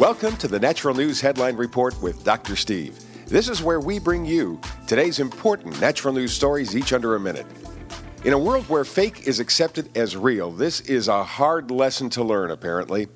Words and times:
Welcome 0.00 0.38
to 0.38 0.48
the 0.48 0.58
Natural 0.58 0.94
News 0.94 1.20
Headline 1.20 1.56
Report 1.56 2.00
with 2.00 2.24
Dr. 2.24 2.56
Steve. 2.56 2.98
This 3.26 3.50
is 3.50 3.62
where 3.62 3.80
we 3.80 3.98
bring 3.98 4.24
you 4.24 4.58
today's 4.86 5.18
important 5.18 5.78
natural 5.78 6.14
news 6.14 6.32
stories 6.32 6.74
each 6.74 6.94
under 6.94 7.16
a 7.16 7.20
minute. 7.20 7.44
In 8.24 8.32
a 8.32 8.38
world 8.38 8.66
where 8.70 8.86
fake 8.86 9.28
is 9.28 9.40
accepted 9.40 9.94
as 9.94 10.16
real, 10.16 10.52
this 10.52 10.80
is 10.80 11.08
a 11.08 11.22
hard 11.22 11.70
lesson 11.70 12.08
to 12.10 12.24
learn, 12.24 12.50
apparently. 12.50 13.08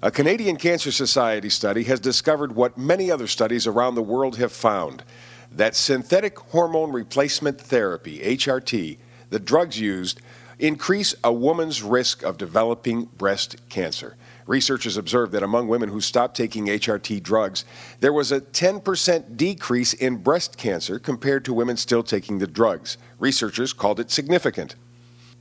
A 0.00 0.12
Canadian 0.12 0.56
Cancer 0.56 0.92
Society 0.92 1.50
study 1.50 1.82
has 1.82 1.98
discovered 1.98 2.54
what 2.54 2.78
many 2.78 3.10
other 3.10 3.26
studies 3.26 3.66
around 3.66 3.96
the 3.96 4.02
world 4.02 4.36
have 4.36 4.52
found 4.52 5.02
that 5.50 5.74
synthetic 5.74 6.38
hormone 6.38 6.92
replacement 6.92 7.60
therapy, 7.60 8.20
HRT, 8.20 8.98
the 9.30 9.40
drugs 9.40 9.80
used, 9.80 10.20
increase 10.60 11.16
a 11.24 11.32
woman's 11.32 11.82
risk 11.82 12.22
of 12.22 12.38
developing 12.38 13.06
breast 13.16 13.56
cancer. 13.68 14.16
Researchers 14.48 14.96
observed 14.96 15.32
that 15.32 15.42
among 15.42 15.68
women 15.68 15.90
who 15.90 16.00
stopped 16.00 16.34
taking 16.34 16.68
HRT 16.68 17.22
drugs, 17.22 17.66
there 18.00 18.14
was 18.14 18.32
a 18.32 18.40
10% 18.40 19.36
decrease 19.36 19.92
in 19.92 20.16
breast 20.16 20.56
cancer 20.56 20.98
compared 20.98 21.44
to 21.44 21.52
women 21.52 21.76
still 21.76 22.02
taking 22.02 22.38
the 22.38 22.46
drugs. 22.46 22.96
Researchers 23.18 23.74
called 23.74 24.00
it 24.00 24.10
significant. 24.10 24.74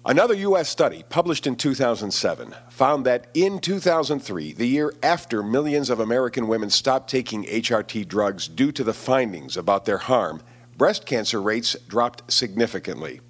Another 0.06 0.34
U.S. 0.34 0.68
study, 0.68 1.06
published 1.08 1.48
in 1.48 1.56
2007, 1.56 2.54
found 2.70 3.06
that 3.06 3.28
in 3.34 3.60
2003, 3.60 4.52
the 4.52 4.68
year 4.68 4.94
after 5.02 5.42
millions 5.42 5.90
of 5.90 6.02
American 6.02 6.50
women 6.50 6.70
stopped 6.70 7.10
taking 7.10 7.46
HRT 7.46 8.10
drugs 8.10 8.50
due 8.50 8.74
to 8.74 8.84
the 8.84 8.94
findings 8.94 9.56
about 9.56 9.86
their 9.86 10.00
harm, 10.00 10.42
breast 10.78 11.06
cancer 11.06 11.42
rates 11.42 11.78
dropped 11.88 12.30
significantly. 12.30 13.22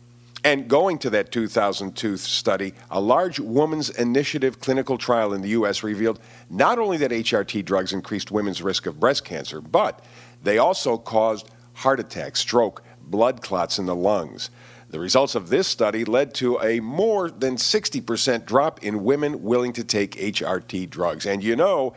And 0.47 0.69
going 0.69 0.97
to 0.99 1.09
that 1.09 1.33
2002 1.33 2.15
study, 2.15 2.73
a 2.89 3.01
large 3.01 3.37
Women's 3.37 3.89
initiative 3.89 4.61
clinical 4.61 4.97
trial 4.97 5.33
in 5.33 5.41
the 5.41 5.49
U.S. 5.49 5.83
revealed 5.83 6.21
not 6.49 6.79
only 6.79 6.95
that 6.99 7.11
HRT 7.11 7.65
drugs 7.65 7.91
increased 7.91 8.31
women's 8.31 8.61
risk 8.61 8.85
of 8.85 8.97
breast 8.97 9.25
cancer, 9.25 9.59
but 9.59 10.01
they 10.41 10.57
also 10.57 10.98
caused 10.98 11.49
heart 11.73 11.99
attack, 11.99 12.37
stroke, 12.37 12.81
blood 13.01 13.41
clots 13.41 13.77
in 13.77 13.87
the 13.87 13.93
lungs. 13.93 14.49
The 14.89 15.01
results 15.01 15.35
of 15.35 15.49
this 15.49 15.67
study 15.67 16.05
led 16.05 16.34
to 16.35 16.61
a 16.61 16.79
more 16.79 17.29
than 17.29 17.57
60% 17.57 18.45
drop 18.45 18.82
in 18.82 19.04
women 19.04 19.43
willing 19.43 19.73
to 19.73 19.84
take 19.84 20.11
HRT 20.11 20.89
drugs. 20.89 21.26
And 21.26 21.43
you 21.43 21.57
know, 21.57 21.93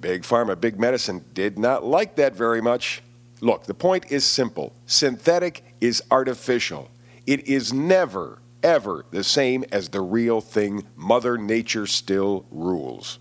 Big 0.00 0.22
Pharma, 0.22 0.60
Big 0.60 0.80
Medicine 0.80 1.24
did 1.32 1.60
not 1.60 1.84
like 1.84 2.16
that 2.16 2.34
very 2.34 2.60
much. 2.60 3.04
Look, 3.40 3.66
the 3.66 3.74
point 3.74 4.10
is 4.10 4.24
simple 4.24 4.72
synthetic 4.86 5.62
is 5.80 6.02
artificial. 6.10 6.90
It 7.26 7.48
is 7.48 7.72
never, 7.72 8.38
ever 8.62 9.04
the 9.10 9.24
same 9.24 9.64
as 9.72 9.88
the 9.88 10.00
real 10.00 10.40
thing. 10.40 10.84
Mother 10.96 11.38
Nature 11.38 11.86
still 11.86 12.44
rules. 12.50 13.18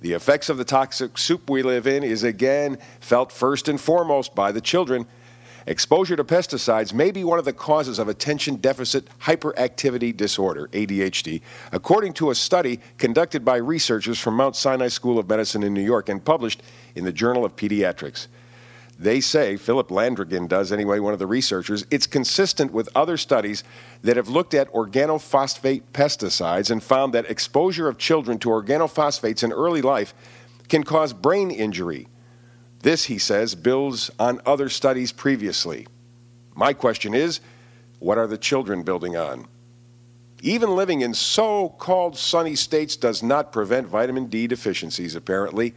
The 0.00 0.12
effects 0.12 0.48
of 0.48 0.58
the 0.58 0.64
toxic 0.64 1.18
soup 1.18 1.50
we 1.50 1.62
live 1.62 1.88
in 1.88 2.04
is 2.04 2.22
again 2.22 2.78
felt 3.00 3.32
first 3.32 3.68
and 3.68 3.80
foremost 3.80 4.34
by 4.34 4.52
the 4.52 4.60
children. 4.60 5.06
Exposure 5.66 6.16
to 6.16 6.24
pesticides 6.24 6.94
may 6.94 7.10
be 7.10 7.24
one 7.24 7.38
of 7.38 7.44
the 7.44 7.52
causes 7.52 7.98
of 7.98 8.08
attention 8.08 8.56
deficit 8.56 9.06
hyperactivity 9.18 10.16
disorder, 10.16 10.68
ADHD, 10.68 11.42
according 11.72 12.14
to 12.14 12.30
a 12.30 12.34
study 12.34 12.80
conducted 12.96 13.44
by 13.44 13.56
researchers 13.56 14.18
from 14.18 14.34
Mount 14.34 14.54
Sinai 14.54 14.88
School 14.88 15.18
of 15.18 15.28
Medicine 15.28 15.64
in 15.64 15.74
New 15.74 15.82
York 15.82 16.08
and 16.08 16.24
published 16.24 16.62
in 16.94 17.04
the 17.04 17.12
Journal 17.12 17.44
of 17.44 17.56
Pediatrics. 17.56 18.28
They 18.98 19.20
say, 19.20 19.56
Philip 19.56 19.88
Landrigan 19.90 20.48
does 20.48 20.72
anyway, 20.72 20.98
one 20.98 21.12
of 21.12 21.20
the 21.20 21.26
researchers, 21.26 21.86
it's 21.88 22.06
consistent 22.08 22.72
with 22.72 22.88
other 22.96 23.16
studies 23.16 23.62
that 24.02 24.16
have 24.16 24.28
looked 24.28 24.54
at 24.54 24.72
organophosphate 24.72 25.82
pesticides 25.92 26.70
and 26.70 26.82
found 26.82 27.14
that 27.14 27.30
exposure 27.30 27.86
of 27.86 27.96
children 27.96 28.38
to 28.40 28.48
organophosphates 28.48 29.44
in 29.44 29.52
early 29.52 29.82
life 29.82 30.14
can 30.68 30.82
cause 30.82 31.12
brain 31.12 31.52
injury. 31.52 32.08
This, 32.82 33.04
he 33.04 33.18
says, 33.18 33.54
builds 33.54 34.10
on 34.18 34.40
other 34.44 34.68
studies 34.68 35.12
previously. 35.12 35.86
My 36.56 36.72
question 36.72 37.14
is 37.14 37.40
what 38.00 38.18
are 38.18 38.26
the 38.26 38.38
children 38.38 38.82
building 38.82 39.16
on? 39.16 39.46
Even 40.42 40.76
living 40.76 41.00
in 41.00 41.14
so 41.14 41.68
called 41.68 42.16
sunny 42.16 42.54
states 42.54 42.96
does 42.96 43.22
not 43.22 43.52
prevent 43.52 43.88
vitamin 43.88 44.26
D 44.26 44.46
deficiencies, 44.46 45.16
apparently. 45.16 45.74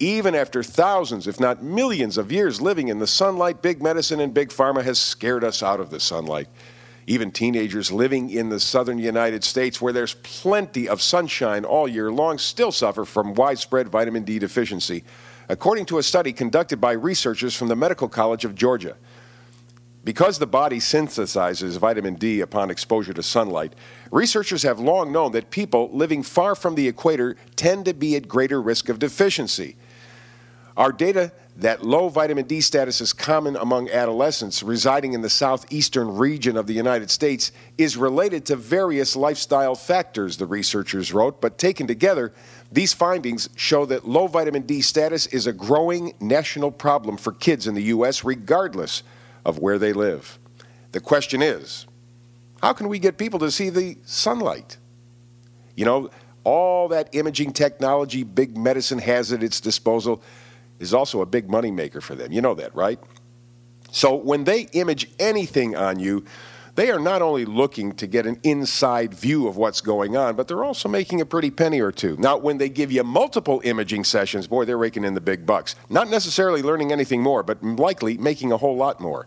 Even 0.00 0.36
after 0.36 0.62
thousands, 0.62 1.26
if 1.26 1.40
not 1.40 1.62
millions, 1.62 2.18
of 2.18 2.30
years 2.30 2.60
living 2.60 2.86
in 2.86 3.00
the 3.00 3.06
sunlight, 3.06 3.62
big 3.62 3.82
medicine 3.82 4.20
and 4.20 4.32
big 4.32 4.50
pharma 4.50 4.84
has 4.84 4.98
scared 4.98 5.42
us 5.42 5.60
out 5.60 5.80
of 5.80 5.90
the 5.90 5.98
sunlight. 5.98 6.46
Even 7.08 7.32
teenagers 7.32 7.90
living 7.90 8.30
in 8.30 8.48
the 8.48 8.60
southern 8.60 8.98
United 8.98 9.42
States, 9.42 9.80
where 9.80 9.92
there's 9.92 10.14
plenty 10.14 10.88
of 10.88 11.02
sunshine 11.02 11.64
all 11.64 11.88
year 11.88 12.12
long, 12.12 12.38
still 12.38 12.70
suffer 12.70 13.04
from 13.04 13.34
widespread 13.34 13.88
vitamin 13.88 14.22
D 14.22 14.38
deficiency, 14.38 15.02
according 15.48 15.86
to 15.86 15.98
a 15.98 16.02
study 16.02 16.32
conducted 16.32 16.80
by 16.80 16.92
researchers 16.92 17.56
from 17.56 17.66
the 17.66 17.74
Medical 17.74 18.08
College 18.08 18.44
of 18.44 18.54
Georgia. 18.54 18.96
Because 20.04 20.38
the 20.38 20.46
body 20.46 20.78
synthesizes 20.78 21.76
vitamin 21.76 22.14
D 22.14 22.40
upon 22.40 22.70
exposure 22.70 23.14
to 23.14 23.22
sunlight, 23.22 23.74
researchers 24.12 24.62
have 24.62 24.78
long 24.78 25.10
known 25.10 25.32
that 25.32 25.50
people 25.50 25.90
living 25.92 26.22
far 26.22 26.54
from 26.54 26.76
the 26.76 26.86
equator 26.86 27.36
tend 27.56 27.84
to 27.86 27.94
be 27.94 28.14
at 28.14 28.28
greater 28.28 28.62
risk 28.62 28.88
of 28.88 29.00
deficiency. 29.00 29.76
Our 30.78 30.92
data 30.92 31.32
that 31.56 31.84
low 31.84 32.08
vitamin 32.08 32.46
D 32.46 32.60
status 32.60 33.00
is 33.00 33.12
common 33.12 33.56
among 33.56 33.90
adolescents 33.90 34.62
residing 34.62 35.12
in 35.12 35.22
the 35.22 35.28
southeastern 35.28 36.16
region 36.16 36.56
of 36.56 36.68
the 36.68 36.72
United 36.72 37.10
States 37.10 37.50
is 37.76 37.96
related 37.96 38.46
to 38.46 38.54
various 38.54 39.16
lifestyle 39.16 39.74
factors, 39.74 40.36
the 40.36 40.46
researchers 40.46 41.12
wrote, 41.12 41.40
but 41.40 41.58
taken 41.58 41.88
together, 41.88 42.32
these 42.70 42.92
findings 42.92 43.48
show 43.56 43.86
that 43.86 44.06
low 44.06 44.28
vitamin 44.28 44.62
D 44.62 44.80
status 44.80 45.26
is 45.26 45.48
a 45.48 45.52
growing 45.52 46.14
national 46.20 46.70
problem 46.70 47.16
for 47.16 47.32
kids 47.32 47.66
in 47.66 47.74
the 47.74 47.82
U.S., 47.84 48.22
regardless 48.22 49.02
of 49.44 49.58
where 49.58 49.80
they 49.80 49.92
live. 49.92 50.38
The 50.92 51.00
question 51.00 51.42
is 51.42 51.86
how 52.62 52.72
can 52.72 52.88
we 52.88 53.00
get 53.00 53.18
people 53.18 53.40
to 53.40 53.50
see 53.50 53.70
the 53.70 53.96
sunlight? 54.04 54.76
You 55.74 55.86
know, 55.86 56.10
all 56.44 56.86
that 56.88 57.08
imaging 57.16 57.52
technology 57.52 58.22
big 58.22 58.56
medicine 58.56 59.00
has 59.00 59.32
at 59.32 59.42
its 59.42 59.60
disposal 59.60 60.22
is 60.78 60.94
also 60.94 61.20
a 61.20 61.26
big 61.26 61.48
moneymaker 61.48 62.02
for 62.02 62.14
them. 62.14 62.32
You 62.32 62.40
know 62.40 62.54
that, 62.54 62.74
right? 62.74 62.98
So 63.90 64.14
when 64.14 64.44
they 64.44 64.62
image 64.72 65.10
anything 65.18 65.76
on 65.76 65.98
you, 65.98 66.24
they 66.74 66.90
are 66.90 67.00
not 67.00 67.22
only 67.22 67.44
looking 67.44 67.92
to 67.96 68.06
get 68.06 68.24
an 68.24 68.38
inside 68.44 69.12
view 69.12 69.48
of 69.48 69.56
what's 69.56 69.80
going 69.80 70.16
on, 70.16 70.36
but 70.36 70.46
they're 70.46 70.62
also 70.62 70.88
making 70.88 71.20
a 71.20 71.26
pretty 71.26 71.50
penny 71.50 71.80
or 71.80 71.90
two. 71.90 72.16
Now, 72.18 72.36
when 72.36 72.58
they 72.58 72.68
give 72.68 72.92
you 72.92 73.02
multiple 73.02 73.60
imaging 73.64 74.04
sessions, 74.04 74.46
boy, 74.46 74.64
they're 74.64 74.78
raking 74.78 75.02
in 75.02 75.14
the 75.14 75.20
big 75.20 75.44
bucks. 75.44 75.74
Not 75.90 76.08
necessarily 76.08 76.62
learning 76.62 76.92
anything 76.92 77.20
more, 77.20 77.42
but 77.42 77.60
likely 77.64 78.16
making 78.16 78.52
a 78.52 78.56
whole 78.56 78.76
lot 78.76 79.00
more. 79.00 79.26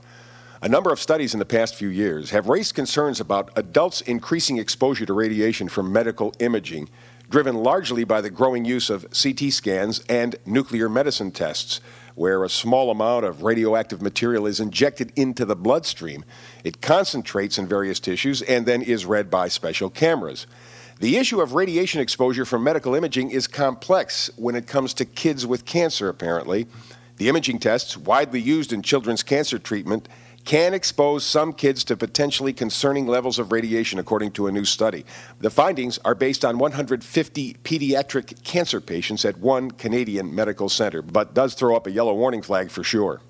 A 0.64 0.70
number 0.70 0.92
of 0.92 1.00
studies 1.00 1.34
in 1.34 1.40
the 1.40 1.46
past 1.46 1.74
few 1.74 1.88
years 1.88 2.30
have 2.30 2.48
raised 2.48 2.76
concerns 2.76 3.20
about 3.20 3.50
adults 3.56 4.02
increasing 4.02 4.60
exposure 4.60 5.08
to 5.08 5.14
radiation 5.14 5.68
from 5.68 5.92
medical 5.92 6.36
imaging 6.38 6.88
driven 7.32 7.56
largely 7.56 8.04
by 8.04 8.22
the 8.22 8.30
growing 8.30 8.64
use 8.64 8.92
of 8.92 9.08
CT 9.10 9.52
scans 9.52 10.04
and 10.08 10.36
nuclear 10.46 10.88
medicine 10.88 11.32
tests, 11.32 11.82
where 12.14 12.44
a 12.44 12.50
small 12.50 12.92
amount 12.92 13.26
of 13.26 13.42
radioactive 13.42 14.04
material 14.04 14.46
is 14.46 14.60
injected 14.60 15.12
into 15.16 15.46
the 15.46 15.56
bloodstream. 15.56 16.24
It 16.64 16.80
concentrates 16.80 17.58
in 17.58 17.66
various 17.66 18.00
tissues 18.00 18.44
and 18.44 18.68
then 18.68 18.84
is 18.84 19.04
read 19.04 19.32
by 19.32 19.48
special 19.48 19.90
cameras. 19.90 20.46
The 21.00 21.18
issue 21.18 21.42
of 21.42 21.56
radiation 21.56 22.02
exposure 22.02 22.46
from 22.46 22.64
medical 22.64 22.94
imaging 22.94 23.32
is 23.32 23.48
complex 23.48 24.30
when 24.36 24.54
it 24.54 24.68
comes 24.68 24.94
to 24.96 25.06
kids 25.06 25.48
with 25.48 25.66
cancer, 25.66 26.08
apparently. 26.08 26.68
The 27.18 27.30
imaging 27.30 27.60
tests, 27.60 27.98
widely 27.98 28.42
used 28.42 28.74
in 28.74 28.84
children's 28.84 29.24
cancer 29.24 29.58
treatment, 29.58 30.08
can 30.46 30.74
expose 30.74 31.26
some 31.26 31.54
kids 31.54 31.84
to 31.86 31.98
potentially 31.98 32.54
concerning 32.54 33.08
levels 33.08 33.40
of 33.40 33.52
radiation, 33.52 34.00
according 34.00 34.32
to 34.32 34.48
a 34.48 34.52
new 34.52 34.66
study. 34.66 35.06
The 35.40 35.50
findings 35.50 35.98
are 36.00 36.16
based 36.16 36.44
on 36.44 36.58
150 36.58 37.54
pediatric 37.64 38.44
cancer 38.44 38.82
patients 38.82 39.26
at 39.26 39.38
one 39.38 39.72
Canadian 39.72 40.34
medical 40.34 40.70
center, 40.70 41.02
but 41.02 41.34
does 41.34 41.54
throw 41.54 41.76
up 41.76 41.88
a 41.88 41.92
yellow 41.92 42.14
warning 42.14 42.42
flag 42.42 42.72
for 42.72 42.84
sure. 42.84 43.22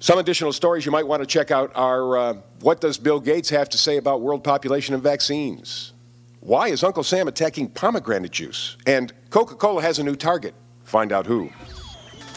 Some 0.00 0.18
additional 0.18 0.52
stories 0.52 0.86
you 0.86 0.92
might 0.92 1.06
want 1.06 1.22
to 1.22 1.26
check 1.26 1.50
out 1.50 1.72
are 1.74 2.16
uh, 2.16 2.34
what 2.60 2.80
does 2.80 2.98
Bill 2.98 3.18
Gates 3.18 3.50
have 3.50 3.68
to 3.70 3.78
say 3.78 3.96
about 3.96 4.20
world 4.20 4.44
population 4.44 4.94
and 4.94 5.02
vaccines? 5.02 5.92
Why 6.40 6.68
is 6.68 6.84
Uncle 6.84 7.02
Sam 7.02 7.26
attacking 7.26 7.70
pomegranate 7.70 8.30
juice? 8.30 8.76
And 8.86 9.12
Coca 9.30 9.56
Cola 9.56 9.82
has 9.82 9.98
a 9.98 10.04
new 10.04 10.14
target. 10.14 10.54
Find 10.84 11.12
out 11.12 11.26
who. 11.26 11.50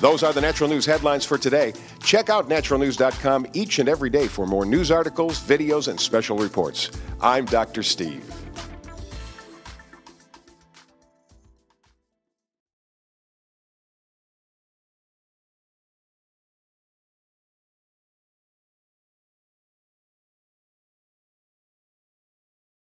Those 0.02 0.24
are 0.24 0.34
the 0.34 0.42
Natural 0.42 0.68
News 0.68 0.88
headlines 0.88 1.26
for 1.26 1.38
today. 1.38 1.74
Check 2.02 2.32
out 2.32 2.50
naturalnews.com 2.50 3.46
each 3.54 3.78
and 3.78 3.88
every 3.88 4.10
day 4.10 4.28
for 4.28 4.48
more 4.48 4.66
news 4.66 4.90
articles, 4.90 5.40
videos, 5.40 5.88
and 5.90 6.00
special 6.00 6.40
reports. 6.40 6.90
I'm 7.22 7.46
Dr. 7.46 7.84
Steve. 7.84 8.26